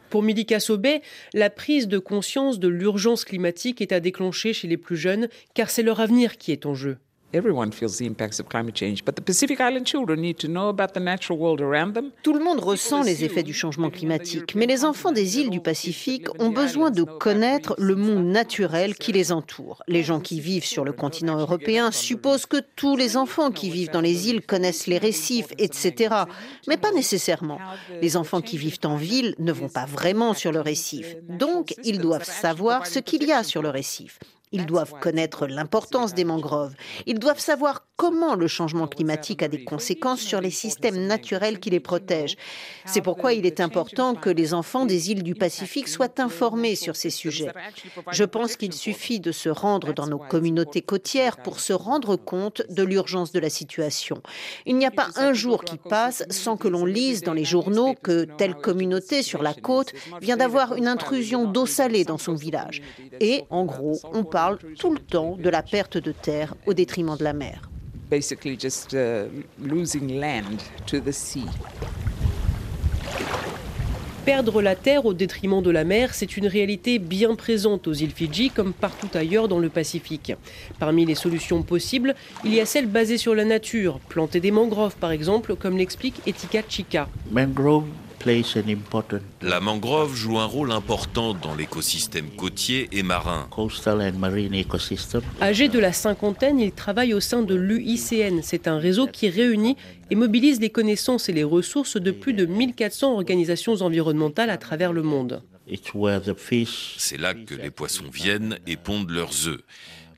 Pour 0.08 0.22
Milika 0.22 0.60
Sobé, 0.60 1.02
la 1.34 1.50
prise 1.50 1.88
de 1.88 1.98
conscience 1.98 2.58
de 2.58 2.68
l'urgence 2.68 3.26
climatique 3.26 3.82
est 3.82 3.92
à 3.92 4.00
déclencher 4.00 4.54
chez 4.54 4.66
les 4.66 4.78
plus 4.78 4.96
jeunes 4.96 5.28
car 5.52 5.68
c'est 5.68 5.82
leur 5.82 6.00
avenir 6.00 6.38
qui 6.38 6.52
est 6.52 6.64
en 6.64 6.72
jeu. 6.72 6.96
Tout 7.32 7.40
le 12.34 12.44
monde 12.44 12.60
ressent 12.60 13.02
les 13.02 13.24
effets 13.24 13.42
du 13.42 13.54
changement 13.54 13.88
climatique, 13.88 14.54
mais 14.54 14.66
les 14.66 14.84
enfants 14.84 15.12
des 15.12 15.38
îles 15.38 15.48
du 15.48 15.60
Pacifique 15.60 16.26
ont 16.38 16.50
besoin 16.50 16.90
de 16.90 17.04
connaître 17.04 17.74
le 17.78 17.94
monde 17.96 18.26
naturel 18.26 18.94
qui 18.94 19.12
les 19.12 19.32
entoure. 19.32 19.82
Les 19.88 20.02
gens 20.02 20.20
qui 20.20 20.40
vivent 20.40 20.66
sur 20.66 20.84
le 20.84 20.92
continent 20.92 21.38
européen 21.38 21.90
supposent 21.90 22.44
que 22.44 22.60
tous 22.76 22.96
les 22.96 23.16
enfants 23.16 23.50
qui 23.50 23.70
vivent 23.70 23.90
dans 23.90 24.02
les 24.02 24.28
îles 24.28 24.42
connaissent 24.42 24.86
les 24.86 24.98
récifs, 24.98 25.48
etc. 25.56 26.14
Mais 26.68 26.76
pas 26.76 26.92
nécessairement. 26.92 27.58
Les 28.02 28.18
enfants 28.18 28.42
qui 28.42 28.58
vivent 28.58 28.80
en 28.84 28.96
ville 28.96 29.34
ne 29.38 29.52
vont 29.52 29.70
pas 29.70 29.86
vraiment 29.86 30.34
sur 30.34 30.52
le 30.52 30.60
récif. 30.60 31.16
Donc, 31.30 31.74
ils 31.82 31.98
doivent 31.98 32.24
savoir 32.24 32.86
ce 32.86 32.98
qu'il 32.98 33.22
y 33.24 33.32
a 33.32 33.42
sur 33.42 33.62
le 33.62 33.70
récif. 33.70 34.18
Ils 34.52 34.66
doivent 34.66 34.94
connaître 35.00 35.46
l'importance 35.46 36.14
des 36.14 36.24
mangroves. 36.24 36.74
Ils 37.06 37.18
doivent 37.18 37.38
savoir 37.38 37.86
comment 37.96 38.34
le 38.34 38.48
changement 38.48 38.86
climatique 38.86 39.42
a 39.42 39.48
des 39.48 39.64
conséquences 39.64 40.20
sur 40.20 40.40
les 40.40 40.50
systèmes 40.50 41.06
naturels 41.06 41.60
qui 41.60 41.70
les 41.70 41.80
protègent. 41.80 42.36
C'est 42.84 43.00
pourquoi 43.00 43.32
il 43.32 43.46
est 43.46 43.60
important 43.60 44.14
que 44.14 44.28
les 44.28 44.54
enfants 44.54 44.86
des 44.86 45.10
îles 45.10 45.22
du 45.22 45.34
Pacifique 45.34 45.88
soient 45.88 46.20
informés 46.20 46.74
sur 46.74 46.96
ces 46.96 47.10
sujets. 47.10 47.52
Je 48.10 48.24
pense 48.24 48.56
qu'il 48.56 48.72
suffit 48.72 49.20
de 49.20 49.32
se 49.32 49.48
rendre 49.48 49.92
dans 49.94 50.06
nos 50.06 50.18
communautés 50.18 50.82
côtières 50.82 51.36
pour 51.36 51.60
se 51.60 51.72
rendre 51.72 52.16
compte 52.16 52.62
de 52.68 52.82
l'urgence 52.82 53.32
de 53.32 53.38
la 53.38 53.50
situation. 53.50 54.20
Il 54.66 54.76
n'y 54.76 54.86
a 54.86 54.90
pas 54.90 55.08
un 55.16 55.32
jour 55.32 55.64
qui 55.64 55.76
passe 55.76 56.24
sans 56.28 56.56
que 56.56 56.68
l'on 56.68 56.84
lise 56.84 57.22
dans 57.22 57.34
les 57.34 57.44
journaux 57.44 57.94
que 58.02 58.24
telle 58.24 58.56
communauté 58.56 59.22
sur 59.22 59.42
la 59.42 59.54
côte 59.54 59.92
vient 60.20 60.36
d'avoir 60.36 60.74
une 60.74 60.88
intrusion 60.88 61.46
d'eau 61.46 61.66
salée 61.66 62.04
dans 62.04 62.18
son 62.18 62.34
village. 62.34 62.82
Et, 63.20 63.44
en 63.50 63.64
gros, 63.64 64.00
on 64.12 64.24
parle 64.24 64.41
parle 64.42 64.58
tout 64.76 64.92
le 64.92 64.98
temps 64.98 65.36
de 65.36 65.48
la 65.48 65.62
perte 65.62 65.98
de 65.98 66.10
terre 66.10 66.56
au 66.66 66.74
détriment 66.74 67.16
de 67.16 67.22
la 67.22 67.32
mer. 67.32 67.70
Basically 68.10 68.58
just 68.58 68.92
uh, 68.92 69.28
losing 69.64 70.18
land 70.18 70.58
to 70.86 70.98
the 70.98 71.12
sea. 71.12 71.46
Perdre 74.24 74.60
la 74.60 74.74
terre 74.74 75.06
au 75.06 75.14
détriment 75.14 75.62
de 75.62 75.70
la 75.70 75.84
mer, 75.84 76.12
c'est 76.12 76.36
une 76.36 76.48
réalité 76.48 76.98
bien 76.98 77.36
présente 77.36 77.86
aux 77.86 77.92
îles 77.92 78.10
Fidji 78.10 78.50
comme 78.50 78.72
partout 78.72 79.10
ailleurs 79.14 79.46
dans 79.46 79.60
le 79.60 79.68
Pacifique. 79.68 80.32
Parmi 80.80 81.04
les 81.04 81.14
solutions 81.14 81.62
possibles, 81.62 82.14
il 82.44 82.52
y 82.52 82.60
a 82.60 82.66
celles 82.66 82.86
basées 82.88 83.18
sur 83.18 83.36
la 83.36 83.44
nature, 83.44 84.00
planter 84.08 84.40
des 84.40 84.50
mangroves 84.50 84.96
par 84.96 85.12
exemple, 85.12 85.54
comme 85.54 85.76
l'explique 85.76 86.20
Etika 86.26 86.62
Chika. 86.68 87.08
Mangrove 87.30 87.86
la 89.42 89.60
mangrove 89.60 90.14
joue 90.14 90.38
un 90.38 90.44
rôle 90.44 90.70
important 90.70 91.34
dans 91.34 91.54
l'écosystème 91.54 92.30
côtier 92.30 92.88
et 92.92 93.02
marin. 93.02 93.48
Âgé 95.40 95.68
de 95.68 95.78
la 95.78 95.92
cinquantaine, 95.92 96.60
il 96.60 96.72
travaille 96.72 97.14
au 97.14 97.20
sein 97.20 97.42
de 97.42 97.54
l'UICN. 97.54 98.40
C'est 98.42 98.68
un 98.68 98.78
réseau 98.78 99.06
qui 99.06 99.28
réunit 99.28 99.76
et 100.10 100.14
mobilise 100.14 100.60
les 100.60 100.70
connaissances 100.70 101.28
et 101.28 101.32
les 101.32 101.44
ressources 101.44 101.96
de 101.96 102.10
plus 102.10 102.32
de 102.32 102.46
1400 102.46 103.14
organisations 103.14 103.74
environnementales 103.82 104.50
à 104.50 104.56
travers 104.56 104.92
le 104.92 105.02
monde. 105.02 105.42
C'est 106.98 107.20
là 107.20 107.34
que 107.34 107.54
les 107.54 107.70
poissons 107.70 108.04
viennent 108.12 108.58
et 108.66 108.76
pondent 108.76 109.10
leurs 109.10 109.48
œufs. 109.48 109.62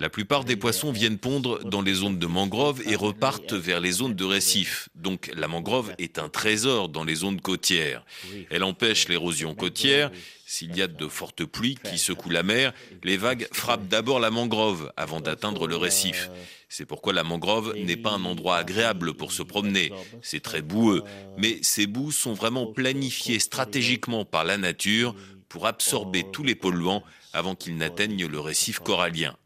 La 0.01 0.09
plupart 0.11 0.45
des 0.45 0.57
poissons 0.57 0.93
viennent 0.93 1.19
pondre 1.19 1.65
dans 1.65 1.83
les 1.83 1.95
zones 1.95 2.19
de 2.19 2.27
mangrove 2.27 2.83
et 2.87 2.97
repartent 2.97 3.53
vers 3.53 3.81
les 3.81 3.93
zones 3.93 4.15
de 4.15 4.25
récifs. 4.25 4.89
Donc 4.95 5.31
la 5.35 5.49
mangrove 5.49 5.95
est 5.99 6.19
un 6.19 6.29
trésor 6.29 6.89
dans 6.89 7.05
les 7.05 7.15
zones 7.17 7.41
côtières. 7.41 8.05
Elle 8.51 8.65
empêche 8.65 9.09
l'érosion 9.09 9.55
côtière. 9.55 10.11
S'il 10.47 10.77
y 10.77 10.83
a 10.83 10.89
de 10.89 11.09
fortes 11.09 11.45
pluies 11.45 11.79
qui 11.83 11.99
secouent 11.99 12.31
la 12.31 12.43
mer, 12.43 12.73
les 13.03 13.17
vagues 13.17 13.49
frappent 13.53 13.89
d'abord 13.89 14.21
la 14.21 14.31
mangrove 14.31 14.93
avant 14.97 15.21
d'atteindre 15.21 15.67
le 15.67 15.77
récif. 15.77 16.31
C'est 16.69 16.87
pourquoi 16.87 17.13
la 17.13 17.25
mangrove 17.25 17.75
n'est 17.77 17.97
pas 17.97 18.11
un 18.11 18.25
endroit 18.25 18.57
agréable 18.57 19.15
pour 19.15 19.33
se 19.33 19.43
promener. 19.43 19.93
C'est 20.23 20.43
très 20.43 20.61
boueux. 20.61 21.03
Mais 21.39 21.59
ces 21.63 21.87
boues 21.87 22.13
sont 22.13 22.35
vraiment 22.35 22.67
planifiées 22.67 23.39
stratégiquement 23.39 24.25
par 24.25 24.45
la 24.45 24.59
nature 24.59 25.15
pour 25.49 25.67
absorber 25.67 26.25
tous 26.33 26.43
les 26.43 26.57
polluants 26.57 27.05
avant 27.33 27.55
qu'ils 27.55 27.77
n'atteignent 27.77 28.27
le 28.27 28.41
récif 28.41 28.81
corallien. 28.81 29.37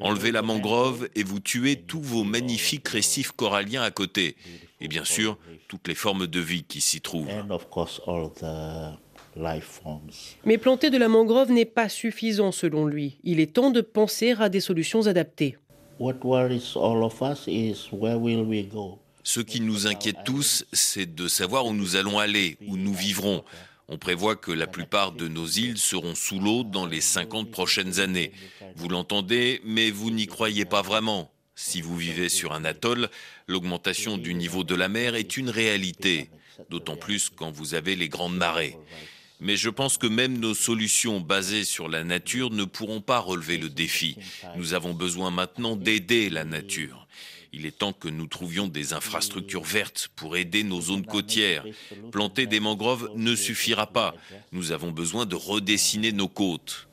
Enlevez 0.00 0.32
la 0.32 0.42
mangrove 0.42 1.08
et 1.14 1.22
vous 1.22 1.40
tuez 1.40 1.76
tous 1.76 2.00
vos 2.00 2.24
magnifiques 2.24 2.88
récifs 2.88 3.32
coralliens 3.32 3.82
à 3.82 3.90
côté. 3.90 4.36
Et 4.80 4.88
bien 4.88 5.04
sûr, 5.04 5.38
toutes 5.68 5.88
les 5.88 5.94
formes 5.94 6.26
de 6.26 6.40
vie 6.40 6.64
qui 6.64 6.80
s'y 6.80 7.00
trouvent. 7.00 7.28
Mais 10.44 10.58
planter 10.58 10.90
de 10.90 10.98
la 10.98 11.08
mangrove 11.08 11.52
n'est 11.52 11.64
pas 11.64 11.88
suffisant 11.88 12.52
selon 12.52 12.86
lui. 12.86 13.18
Il 13.24 13.40
est 13.40 13.52
temps 13.54 13.70
de 13.70 13.80
penser 13.80 14.34
à 14.38 14.48
des 14.48 14.60
solutions 14.60 15.06
adaptées. 15.06 15.56
Ce 19.26 19.40
qui 19.40 19.60
nous 19.60 19.86
inquiète 19.86 20.16
tous, 20.24 20.66
c'est 20.72 21.14
de 21.14 21.28
savoir 21.28 21.66
où 21.66 21.72
nous 21.72 21.96
allons 21.96 22.18
aller, 22.18 22.58
où 22.66 22.76
nous 22.76 22.92
vivrons. 22.92 23.44
On 23.88 23.98
prévoit 23.98 24.36
que 24.36 24.50
la 24.50 24.66
plupart 24.66 25.12
de 25.12 25.28
nos 25.28 25.46
îles 25.46 25.78
seront 25.78 26.14
sous 26.14 26.40
l'eau 26.40 26.64
dans 26.64 26.86
les 26.86 27.00
50 27.00 27.50
prochaines 27.50 28.00
années. 28.00 28.32
Vous 28.76 28.88
l'entendez, 28.88 29.60
mais 29.64 29.90
vous 29.90 30.10
n'y 30.10 30.26
croyez 30.26 30.64
pas 30.64 30.82
vraiment. 30.82 31.30
Si 31.54 31.82
vous 31.82 31.96
vivez 31.96 32.28
sur 32.28 32.52
un 32.52 32.64
atoll, 32.64 33.08
l'augmentation 33.46 34.16
du 34.18 34.34
niveau 34.34 34.64
de 34.64 34.74
la 34.74 34.88
mer 34.88 35.14
est 35.14 35.36
une 35.36 35.50
réalité, 35.50 36.30
d'autant 36.70 36.96
plus 36.96 37.28
quand 37.28 37.50
vous 37.50 37.74
avez 37.74 37.94
les 37.94 38.08
grandes 38.08 38.36
marées. 38.36 38.76
Mais 39.40 39.56
je 39.56 39.68
pense 39.68 39.98
que 39.98 40.06
même 40.06 40.38
nos 40.38 40.54
solutions 40.54 41.20
basées 41.20 41.64
sur 41.64 41.88
la 41.88 42.02
nature 42.02 42.50
ne 42.50 42.64
pourront 42.64 43.02
pas 43.02 43.18
relever 43.18 43.58
le 43.58 43.68
défi. 43.68 44.16
Nous 44.56 44.74
avons 44.74 44.94
besoin 44.94 45.30
maintenant 45.30 45.76
d'aider 45.76 46.30
la 46.30 46.44
nature. 46.44 47.03
Il 47.56 47.66
est 47.66 47.78
temps 47.78 47.92
que 47.92 48.08
nous 48.08 48.26
trouvions 48.26 48.66
des 48.66 48.94
infrastructures 48.94 49.62
vertes 49.62 50.08
pour 50.16 50.36
aider 50.36 50.64
nos 50.64 50.80
zones 50.80 51.06
côtières. 51.06 51.64
Planter 52.10 52.46
des 52.46 52.58
mangroves 52.58 53.10
ne 53.14 53.36
suffira 53.36 53.86
pas. 53.86 54.12
Nous 54.50 54.72
avons 54.72 54.90
besoin 54.90 55.24
de 55.24 55.36
redessiner 55.36 56.10
nos 56.10 56.26
côtes. 56.26 56.88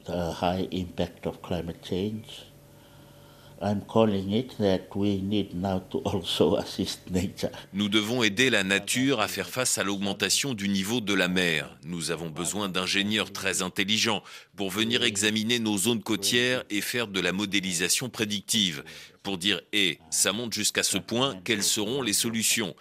Nous 7.74 7.90
devons 7.90 8.24
aider 8.24 8.50
la 8.50 8.64
nature 8.64 9.20
à 9.20 9.28
faire 9.28 9.50
face 9.50 9.78
à 9.78 9.84
l'augmentation 9.84 10.54
du 10.54 10.68
niveau 10.68 11.00
de 11.02 11.14
la 11.14 11.28
mer. 11.28 11.78
Nous 11.86 12.12
avons 12.12 12.30
besoin 12.30 12.70
d'ingénieurs 12.70 13.32
très 13.32 13.62
intelligents 13.62 14.24
pour 14.56 14.72
venir 14.72 15.04
examiner 15.04 15.60
nos 15.60 15.78
zones 15.78 16.02
côtières 16.02 16.64
et 16.70 16.82
faire 16.82 17.08
de 17.08 17.20
la 17.20 17.32
modélisation 17.32 18.10
prédictive, 18.10 18.84
pour 19.24 19.38
dire, 19.38 19.62
hé, 19.74 20.00
ça 20.10 20.34
monte 20.34 20.54
jusqu'à 20.54 20.84
ce 20.84 20.98
point, 20.98 21.40
quelles 21.44 21.64
seront 21.64 22.02
les 22.02 22.14
solutions? 22.14 22.76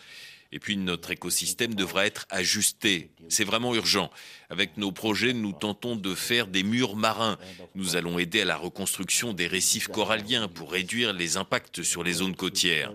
Et 0.53 0.59
puis 0.59 0.77
notre 0.77 1.11
écosystème 1.11 1.75
devra 1.75 2.07
être 2.07 2.27
ajusté. 2.31 3.11
C'est 3.29 3.45
vraiment 3.45 3.75
urgent. 3.75 4.11
Avec 4.49 4.77
nos 4.77 4.91
projets, 4.91 5.33
nous 5.33 5.53
tentons 5.53 5.95
de 5.95 6.15
faire 6.15 6.49
des 6.49 6.63
murs 6.63 6.97
marins. 6.97 7.39
Nous 7.75 7.97
allons 7.97 8.19
aider 8.19 8.41
à 8.41 8.45
la 8.45 8.57
reconstruction 8.57 9.33
des 9.33 9.47
récifs 9.47 9.89
coralliens 9.89 10.49
pour 10.49 10.73
réduire 10.73 11.13
les 11.13 11.37
impacts 11.37 11.83
sur 11.83 12.03
les 12.03 12.15
zones 12.15 12.35
côtières. 12.35 12.93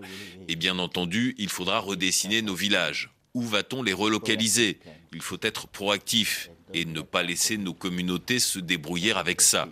Et 0.48 0.56
bien 0.56 0.78
entendu, 0.78 1.34
il 1.38 1.48
faudra 1.48 1.78
redessiner 1.78 2.42
nos 2.42 2.54
villages. 2.54 3.10
Où 3.32 3.42
va-t-on 3.42 3.82
les 3.82 3.92
relocaliser? 3.92 4.78
Il 5.12 5.22
faut 5.22 5.38
être 5.40 5.66
proactif 5.66 6.50
et 6.74 6.84
ne 6.84 7.00
pas 7.00 7.22
laisser 7.22 7.56
nos 7.56 7.74
communautés 7.74 8.38
se 8.38 8.58
débrouiller 8.58 9.12
avec 9.12 9.40
ça. 9.40 9.68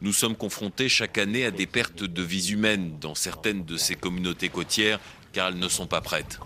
Nous 0.00 0.12
sommes 0.12 0.36
confrontés 0.36 0.88
chaque 0.88 1.16
année 1.16 1.44
à 1.44 1.50
des 1.50 1.66
pertes 1.66 2.04
de 2.04 2.22
vies 2.22 2.50
humaines 2.50 2.98
dans 3.00 3.14
certaines 3.14 3.64
de 3.64 3.76
ces 3.76 3.94
communautés 3.94 4.48
côtières 4.48 4.98
car 5.32 5.48
elles 5.48 5.58
ne 5.58 5.68
sont 5.68 5.86
pas 5.86 6.00
prêtes. 6.00 6.38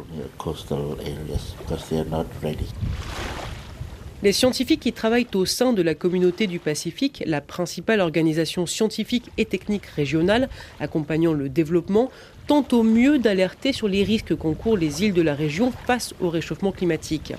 Les 4.22 4.32
scientifiques 4.32 4.80
qui 4.80 4.92
travaillent 4.92 5.26
au 5.34 5.44
sein 5.44 5.72
de 5.72 5.82
la 5.82 5.94
communauté 5.94 6.46
du 6.46 6.58
Pacifique, 6.58 7.22
la 7.26 7.40
principale 7.40 8.00
organisation 8.00 8.64
scientifique 8.64 9.30
et 9.36 9.44
technique 9.44 9.86
régionale 9.86 10.48
accompagnant 10.80 11.34
le 11.34 11.48
développement, 11.48 12.10
tentent 12.46 12.72
au 12.72 12.82
mieux 12.82 13.18
d'alerter 13.18 13.72
sur 13.72 13.88
les 13.88 14.04
risques 14.04 14.34
qu'encourent 14.36 14.78
les 14.78 15.04
îles 15.04 15.12
de 15.12 15.22
la 15.22 15.34
région 15.34 15.72
face 15.86 16.14
au 16.20 16.30
réchauffement 16.30 16.72
climatique. 16.72 17.34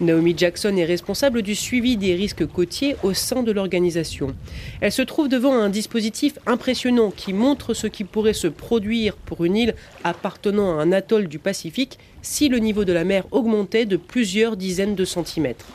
Naomi 0.00 0.34
Jackson 0.36 0.76
est 0.76 0.84
responsable 0.84 1.40
du 1.40 1.54
suivi 1.54 1.96
des 1.96 2.14
risques 2.14 2.46
côtiers 2.46 2.96
au 3.02 3.14
sein 3.14 3.42
de 3.42 3.50
l'organisation. 3.50 4.34
Elle 4.82 4.92
se 4.92 5.00
trouve 5.02 5.28
devant 5.28 5.54
un 5.54 5.70
dispositif 5.70 6.38
impressionnant 6.46 7.10
qui 7.10 7.32
montre 7.32 7.72
ce 7.72 7.86
qui 7.86 8.04
pourrait 8.04 8.34
se 8.34 8.46
produire 8.46 9.16
pour 9.16 9.44
une 9.44 9.56
île 9.56 9.74
appartenant 10.04 10.78
à 10.78 10.82
un 10.82 10.92
atoll 10.92 11.28
du 11.28 11.38
Pacifique 11.38 11.98
si 12.20 12.48
le 12.48 12.58
niveau 12.58 12.84
de 12.84 12.92
la 12.92 13.04
mer 13.04 13.24
augmentait 13.30 13.86
de 13.86 13.96
plusieurs 13.96 14.56
dizaines 14.56 14.94
de 14.96 15.04
centimètres. 15.06 15.66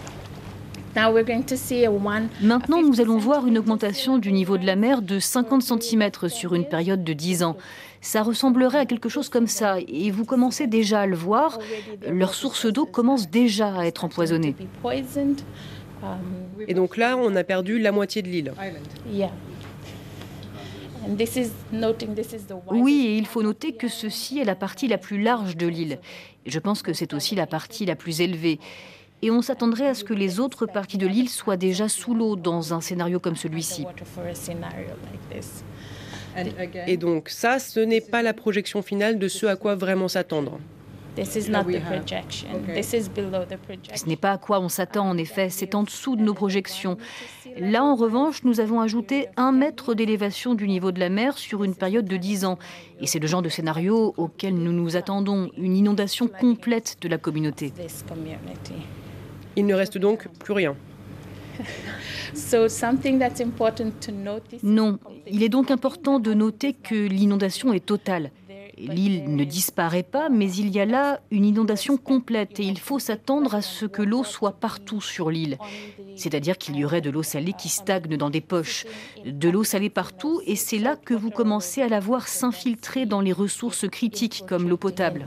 Maintenant, 2.42 2.82
nous 2.82 3.00
allons 3.00 3.18
voir 3.18 3.48
une 3.48 3.58
augmentation 3.58 4.18
du 4.18 4.34
niveau 4.34 4.58
de 4.58 4.66
la 4.66 4.76
mer 4.76 5.02
de 5.02 5.20
50 5.20 5.62
cm 5.62 6.12
sur 6.28 6.54
une 6.54 6.66
période 6.66 7.04
de 7.04 7.14
10 7.14 7.44
ans. 7.44 7.58
Ça 8.02 8.24
ressemblerait 8.24 8.80
à 8.80 8.86
quelque 8.86 9.10
chose 9.10 9.30
comme 9.30 9.48
ça, 9.48 9.78
et 9.88 10.12
vous 10.12 10.26
commencez 10.26 10.68
déjà 10.68 11.02
à 11.02 11.06
le 11.06 11.16
voir, 11.16 11.60
leur 12.08 12.34
source 12.34 12.66
d'eau 12.66 12.86
commence 12.86 13.30
déjà 13.30 13.76
à 13.76 13.86
être 13.86 14.04
empoisonnée. 14.04 14.56
Et 16.68 16.74
donc 16.74 16.98
là, 16.98 17.16
on 17.16 17.36
a 17.36 17.44
perdu 17.44 17.80
la 17.80 17.92
moitié 17.92 18.22
de 18.24 18.28
l'île. 18.28 18.54
Oui, 22.72 23.06
et 23.08 23.18
il 23.18 23.26
faut 23.26 23.44
noter 23.44 23.74
que 23.74 23.88
ceci 23.88 24.40
est 24.40 24.46
la 24.46 24.56
partie 24.56 24.88
la 24.88 24.98
plus 24.98 25.22
large 25.22 25.58
de 25.58 25.68
l'île. 25.68 26.00
Je 26.46 26.60
pense 26.60 26.82
que 26.82 26.94
c'est 26.94 27.14
aussi 27.14 27.36
la 27.36 27.48
partie 27.48 27.86
la 27.86 27.96
plus 27.96 28.22
élevée 28.22 28.60
et 29.22 29.30
on 29.30 29.42
s'attendrait 29.42 29.88
à 29.88 29.94
ce 29.94 30.04
que 30.04 30.14
les 30.14 30.40
autres 30.40 30.66
parties 30.66 30.98
de 30.98 31.08
l'île 31.08 31.30
soient 31.30 31.58
déjà 31.58 31.88
sous 31.88 32.16
l'eau 32.16 32.36
dans 32.36 32.74
un 32.74 32.82
scénario 32.82 33.20
comme 33.20 33.36
celui-ci. 33.36 33.86
Et 36.88 36.98
donc 36.98 37.30
ça, 37.30 37.60
ce 37.60 37.80
n'est 37.80 38.02
pas 38.02 38.22
la 38.22 38.34
projection 38.34 38.82
finale 38.82 39.20
de 39.20 39.28
ce 39.28 39.46
à 39.46 39.56
quoi 39.56 39.76
vraiment 39.76 40.08
s'attendre. 40.08 40.60
Ce 41.18 41.50
n'est 44.08 44.16
pas 44.16 44.32
à 44.32 44.38
quoi 44.38 44.62
on 44.62 44.70
s'attend 44.70 45.10
en 45.10 45.18
effet, 45.18 45.50
c'est 45.50 45.76
en 45.76 45.84
dessous 45.84 46.16
de 46.16 46.22
nos 46.22 46.34
projections. 46.34 46.98
Là 47.58 47.84
en 47.84 47.96
revanche, 47.96 48.46
nous 48.46 48.62
avons 48.62 48.80
ajouté 48.80 49.28
un 49.36 49.52
mètre 49.52 49.94
d'élévation 49.94 50.56
du 50.56 50.70
niveau 50.70 50.94
de 50.94 51.02
la 51.02 51.10
mer 51.10 51.38
sur 51.38 51.66
une 51.66 51.76
période 51.76 52.06
de 52.06 52.16
10 52.16 52.46
ans. 52.46 52.58
Et 53.02 53.08
c'est 53.08 53.20
le 53.20 53.28
genre 53.28 53.42
de 53.42 53.50
scénario 53.50 54.14
auquel 54.16 54.56
nous 54.56 54.72
nous 54.72 54.96
attendons, 54.96 55.52
une 55.58 55.76
inondation 55.76 56.28
complète 56.30 56.96
de 57.02 57.10
la 57.10 57.18
communauté. 57.18 57.74
Il 59.58 59.66
ne 59.66 59.74
reste 59.74 59.98
donc 59.98 60.30
plus 60.40 60.54
rien. 60.54 60.78
Non, 64.64 65.00
il 65.28 65.44
est 65.44 65.50
donc 65.50 65.72
important 65.72 66.20
de 66.20 66.34
noter 66.34 66.74
que 66.74 66.96
l'inondation 66.96 67.74
est 67.74 67.86
totale. 67.86 68.32
L'île 68.78 69.36
ne 69.36 69.44
disparaît 69.44 70.04
pas, 70.04 70.30
mais 70.30 70.52
il 70.52 70.70
y 70.70 70.80
a 70.80 70.86
là 70.86 71.20
une 71.30 71.46
inondation 71.46 71.98
complète 71.98 72.60
et 72.60 72.64
il 72.64 72.80
faut 72.80 73.00
s'attendre 73.00 73.54
à 73.54 73.62
ce 73.62 73.86
que 73.86 74.02
l'eau 74.02 74.24
soit 74.24 74.54
partout 74.54 75.02
sur 75.02 75.30
l'île. 75.30 75.58
C'est-à-dire 76.16 76.58
qu'il 76.58 76.76
y 76.78 76.86
aurait 76.86 77.02
de 77.02 77.10
l'eau 77.10 77.24
salée 77.24 77.54
qui 77.54 77.70
stagne 77.70 78.18
dans 78.18 78.30
des 78.30 78.42
poches, 78.42 78.86
de 79.26 79.50
l'eau 79.50 79.64
salée 79.64 79.90
partout 79.90 80.42
et 80.46 80.56
c'est 80.56 80.80
là 80.80 80.96
que 80.96 81.14
vous 81.14 81.30
commencez 81.30 81.82
à 81.82 81.90
la 81.90 82.00
voir 82.00 82.28
s'infiltrer 82.28 83.06
dans 83.06 83.22
les 83.22 83.34
ressources 83.34 83.88
critiques 83.88 84.44
comme 84.48 84.68
l'eau 84.68 84.78
potable. 84.78 85.26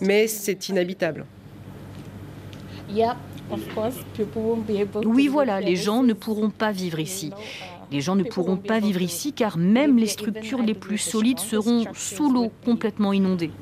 Mais 0.00 0.26
c'est 0.26 0.68
inhabitable. 0.68 1.24
Oui, 5.04 5.28
voilà, 5.28 5.60
les 5.60 5.76
gens 5.76 6.02
ne 6.02 6.12
pourront 6.12 6.50
pas 6.50 6.72
vivre 6.72 6.98
ici. 6.98 7.32
Les 7.92 8.00
gens 8.00 8.16
ne 8.16 8.24
pourront 8.24 8.56
pas 8.56 8.80
vivre 8.80 9.00
ici 9.00 9.32
car 9.32 9.58
même 9.58 9.98
les 9.98 10.08
structures 10.08 10.62
les 10.62 10.74
plus 10.74 10.98
solides 10.98 11.38
seront 11.38 11.84
sous 11.94 12.32
l'eau, 12.32 12.50
complètement 12.64 13.12
inondées. 13.12 13.52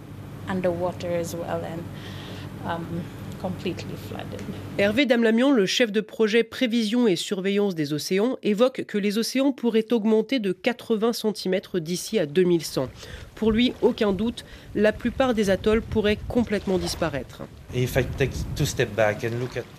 Hervé 4.79 5.05
Damlamian, 5.05 5.51
le 5.51 5.67
chef 5.67 5.93
de 5.93 6.01
projet 6.01 6.45
prévision 6.45 7.07
et 7.07 7.17
surveillance 7.17 7.75
des 7.75 7.93
océans, 7.93 8.39
évoque 8.43 8.85
que 8.87 8.97
les 8.97 9.19
océans 9.19 9.53
pourraient 9.53 9.93
augmenter 9.93 10.39
de 10.39 10.53
80 10.53 11.13
cm 11.13 11.61
d'ici 11.75 12.19
à 12.19 12.25
2100. 12.25 12.89
Pour 13.35 13.53
lui, 13.53 13.73
aucun 13.83 14.13
doute, 14.13 14.45
la 14.75 14.93
plupart 14.93 15.35
des 15.35 15.51
atolls 15.51 15.83
pourraient 15.83 16.19
complètement 16.29 16.79
disparaître. 16.79 17.43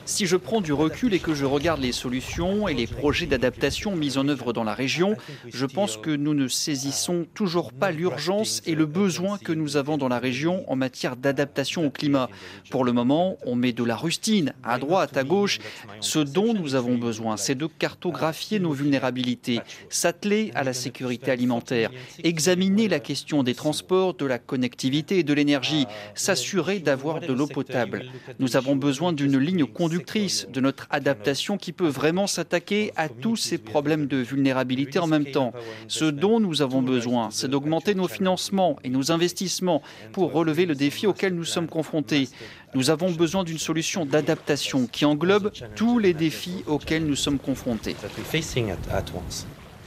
Si 0.05 0.25
je 0.25 0.35
prends 0.35 0.59
du 0.59 0.73
recul 0.73 1.13
et 1.13 1.19
que 1.19 1.33
je 1.33 1.45
regarde 1.45 1.79
les 1.79 1.93
solutions 1.93 2.67
et 2.67 2.73
les 2.73 2.87
projets 2.87 3.25
d'adaptation 3.25 3.95
mis 3.95 4.17
en 4.17 4.27
œuvre 4.27 4.51
dans 4.51 4.65
la 4.65 4.73
région, 4.73 5.15
je 5.47 5.65
pense 5.65 5.95
que 5.95 6.09
nous 6.09 6.33
ne 6.33 6.49
saisissons 6.49 7.25
toujours 7.33 7.71
pas 7.71 7.91
l'urgence 7.91 8.61
et 8.65 8.75
le 8.75 8.85
besoin 8.85 9.37
que 9.37 9.53
nous 9.53 9.77
avons 9.77 9.97
dans 9.97 10.09
la 10.09 10.19
région 10.19 10.69
en 10.69 10.75
matière 10.75 11.15
d'adaptation 11.15 11.85
au 11.85 11.89
climat. 11.89 12.29
Pour 12.69 12.83
le 12.83 12.91
moment, 12.91 13.37
on 13.45 13.55
met 13.55 13.71
de 13.71 13.83
la 13.85 13.95
rustine 13.95 14.53
à 14.63 14.77
droite, 14.77 15.15
à 15.15 15.23
gauche. 15.23 15.59
Ce 16.01 16.19
dont 16.19 16.53
nous 16.53 16.75
avons 16.75 16.97
besoin, 16.97 17.37
c'est 17.37 17.55
de 17.55 17.67
cartographier 17.67 18.59
nos 18.59 18.73
vulnérabilités, 18.73 19.61
s'atteler 19.89 20.51
à 20.53 20.65
la 20.65 20.73
sécurité 20.73 21.31
alimentaire, 21.31 21.91
examiner 22.23 22.89
la 22.89 22.99
question 22.99 23.41
des 23.45 23.55
transports, 23.55 24.13
de 24.13 24.25
la 24.25 24.39
connectivité 24.39 25.19
et 25.19 25.23
de 25.23 25.33
l'énergie, 25.33 25.85
s'assurer 26.13 26.79
d'avoir 26.79 27.21
de 27.21 27.31
l'eau 27.31 27.47
potable. 27.47 28.05
Nous 28.39 28.57
avons 28.57 28.75
besoin 28.75 29.13
d'une 29.13 29.37
ligne 29.37 29.65
conductrice 29.65 30.47
de 30.51 30.59
notre 30.59 30.87
adaptation 30.89 31.57
qui 31.57 31.71
peut 31.71 31.87
vraiment 31.87 32.27
s'attaquer 32.27 32.91
à 32.97 33.07
tous 33.07 33.37
ces 33.37 33.57
problèmes 33.57 34.07
de 34.07 34.17
vulnérabilité 34.17 34.99
en 34.99 35.07
même 35.07 35.25
temps. 35.25 35.53
Ce 35.87 36.05
dont 36.05 36.39
nous 36.39 36.61
avons 36.61 36.81
besoin, 36.81 37.29
c'est 37.31 37.49
d'augmenter 37.49 37.95
nos 37.95 38.07
financements 38.07 38.77
et 38.83 38.89
nos 38.89 39.11
investissements 39.11 39.81
pour 40.11 40.33
relever 40.33 40.65
le 40.65 40.75
défi 40.75 41.07
auquel 41.07 41.33
nous 41.33 41.45
sommes 41.45 41.67
confrontés. 41.67 42.27
Nous 42.73 42.89
avons 42.89 43.11
besoin 43.11 43.43
d'une 43.43 43.57
solution 43.57 44.05
d'adaptation 44.05 44.87
qui 44.87 45.05
englobe 45.05 45.51
tous 45.75 45.99
les 45.99 46.13
défis 46.13 46.63
auxquels 46.67 47.05
nous 47.05 47.15
sommes 47.15 47.39
confrontés. 47.39 47.95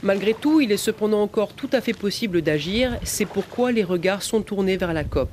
Malgré 0.01 0.33
tout, 0.33 0.61
il 0.61 0.71
est 0.71 0.77
cependant 0.77 1.21
encore 1.21 1.53
tout 1.53 1.69
à 1.73 1.81
fait 1.81 1.93
possible 1.93 2.41
d'agir. 2.41 2.97
C'est 3.03 3.25
pourquoi 3.25 3.71
les 3.73 3.83
regards 3.83 4.23
sont 4.23 4.41
tournés 4.41 4.77
vers 4.77 4.93
la 4.93 5.03
COP. 5.03 5.29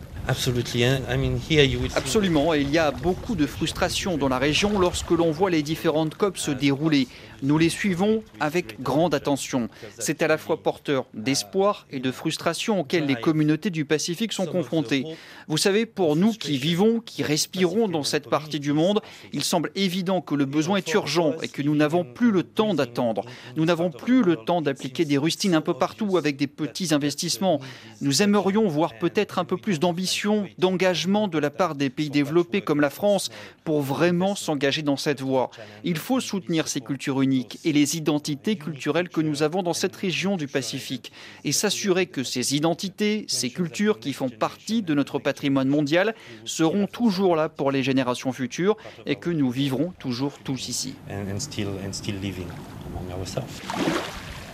Absolument, 1.97 2.53
et 2.53 2.61
il 2.61 2.71
y 2.71 2.79
a 2.79 2.91
beaucoup 2.91 3.37
de 3.37 3.47
frustration 3.47 4.19
dans 4.19 4.29
la 4.29 4.39
région 4.39 4.79
lorsque 4.79 5.11
l'on 5.11 5.31
voit 5.31 5.51
les 5.51 5.63
différentes 5.63 6.17
COP 6.17 6.37
se 6.37 6.51
dérouler. 6.51 7.07
Nous 7.43 7.59
les 7.59 7.69
suivons 7.69 8.23
avec 8.41 8.81
grande 8.81 9.15
attention. 9.15 9.69
C'est 9.99 10.23
à 10.23 10.27
la 10.27 10.39
fois 10.39 10.63
porteur 10.63 11.05
d'espoir 11.15 11.87
et 11.91 12.01
de 12.01 12.11
frustration 12.11 12.81
auxquelles 12.81 13.07
les 13.07 13.15
communautés 13.15 13.71
du 13.71 13.85
Pacifique 13.85 14.33
sont 14.33 14.47
confrontées. 14.47 15.05
Vous 15.49 15.59
savez, 15.59 15.87
pour 15.87 16.17
nous 16.17 16.33
qui 16.33 16.57
vivons, 16.57 17.01
qui 17.01 17.23
respirons 17.23 17.89
dans 17.89 18.03
cette 18.03 18.29
partie 18.29 18.59
du 18.59 18.73
monde, 18.73 19.01
il 19.33 19.45
semble 19.45 19.71
évident 19.75 20.23
que 20.23 20.35
le 20.35 20.47
besoin 20.47 20.79
est 20.79 20.95
urgent 20.95 21.35
et 21.43 21.49
que 21.49 21.63
nous 21.63 21.77
n'avons 21.77 22.05
plus 22.05 22.31
le 22.31 22.43
temps 22.43 22.75
d'attendre. 22.75 23.25
Nous 23.57 23.65
n'avons 23.65 23.91
plus 23.91 24.23
le 24.23 24.37
temps 24.37 24.63
d'appliquer 24.63 25.05
des 25.05 25.19
rustines 25.19 25.55
un 25.55 25.61
peu 25.61 25.75
partout 25.75 26.17
avec 26.17 26.37
des 26.37 26.47
petits 26.47 26.95
investissements. 26.95 27.61
Nous 28.01 28.23
aimerions 28.23 28.67
voir 28.67 28.99
peut-être 28.99 29.39
un 29.39 29.45
peu 29.45 29.57
plus 29.57 29.79
d'ambition, 29.79 30.16
d'engagement 30.59 31.29
de 31.29 31.39
la 31.39 31.51
part 31.51 31.75
des 31.75 31.91
pays 31.91 32.11
développés 32.11 32.63
comme 32.63 32.81
la 32.81 32.91
France 32.91 33.31
pour 33.65 33.83
vraiment 33.83 34.35
s'engager 34.35 34.83
dans 34.83 34.97
cette 34.97 35.21
voie. 35.21 35.51
Il 35.85 35.97
faut 35.97 36.21
soutenir 36.21 36.69
ces 36.69 36.81
cultures 36.81 37.17
et 37.65 37.73
les 37.73 37.97
identités 37.97 38.57
culturelles 38.57 39.09
que 39.09 39.21
nous 39.21 39.43
avons 39.43 39.63
dans 39.63 39.73
cette 39.73 39.97
région 39.97 40.37
du 40.37 40.47
Pacifique 40.47 41.13
et 41.45 41.53
s'assurer 41.53 42.07
que 42.07 42.23
ces 42.23 42.55
identités, 42.55 43.25
ces 43.29 43.51
cultures 43.51 43.99
qui 43.99 44.13
font 44.13 44.29
partie 44.29 44.83
de 44.83 44.95
notre 44.95 45.19
patrimoine 45.19 45.69
mondial 45.69 46.15
seront 46.45 46.87
toujours 46.87 47.37
là 47.37 47.49
pour 47.49 47.71
les 47.71 47.83
générations 47.83 48.33
futures 48.33 48.77
et 49.07 49.17
que 49.17 49.31
nous 49.31 49.51
vivrons 49.51 49.93
toujours 49.99 50.39
tous 50.45 50.69
ici. 50.69 50.95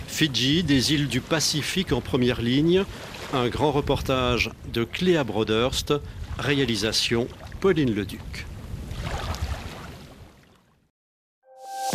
Fidji, 0.06 0.62
des 0.62 0.92
îles 0.92 1.08
du 1.08 1.20
Pacifique 1.20 1.92
en 1.92 2.02
première 2.02 2.42
ligne, 2.42 2.84
un 3.32 3.48
grand 3.48 3.72
reportage 3.72 4.50
de 4.72 4.84
Cléa 4.84 5.24
Broderst, 5.24 5.94
réalisation 6.38 7.26
Pauline 7.60 7.94
Leduc. 7.94 8.46